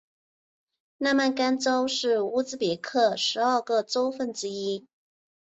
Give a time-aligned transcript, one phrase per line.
[0.97, 4.87] 纳曼干州是乌兹别克十二个州份之一。